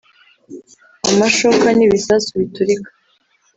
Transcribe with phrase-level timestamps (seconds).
[1.09, 2.89] amashoka n’ibisasu biturika